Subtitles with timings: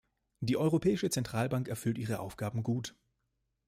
[0.39, 2.95] Die Europäische Zentralbank erfüllt ihre Aufgaben gut.